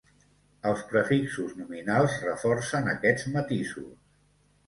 Els 0.69 0.79
prefixos 0.93 1.51
nominals 1.59 2.17
reforcen 2.23 2.89
aquests 2.95 3.27
matisos. 3.35 3.93